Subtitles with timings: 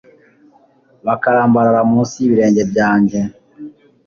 [1.05, 3.19] bakarambarara mu nsi y’ibirenge byanjye